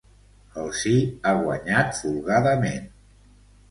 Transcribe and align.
El 0.61 0.71
sí 0.79 0.95
ha 1.27 1.35
guanyat 1.43 1.95
folgadament. 2.01 2.93